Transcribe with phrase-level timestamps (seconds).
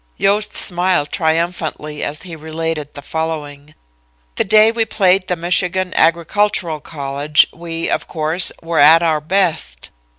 [0.17, 3.75] Yost smiled triumphantly as he related the following:
[4.35, 9.91] "The day we played the Michigan Agricultural College we, of course, were at our best.